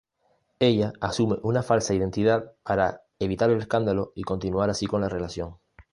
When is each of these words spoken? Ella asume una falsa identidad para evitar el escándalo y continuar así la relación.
Ella 0.57 0.93
asume 0.99 1.37
una 1.43 1.61
falsa 1.61 1.93
identidad 1.93 2.53
para 2.63 3.03
evitar 3.19 3.51
el 3.51 3.59
escándalo 3.59 4.13
y 4.15 4.23
continuar 4.23 4.71
así 4.71 4.87
la 4.91 5.07
relación. 5.09 5.57